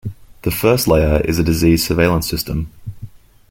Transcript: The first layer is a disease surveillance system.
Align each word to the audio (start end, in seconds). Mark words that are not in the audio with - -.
The 0.41 0.49
first 0.49 0.87
layer 0.87 1.21
is 1.23 1.37
a 1.37 1.43
disease 1.43 1.85
surveillance 1.85 2.27
system. 2.27 2.71